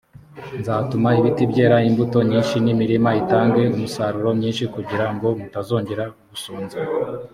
[0.59, 6.77] nzatuma ibiti byera imbuto nyinshi n’imirima itange umusaruro mwinshi kugira ngo mutazongera gusonza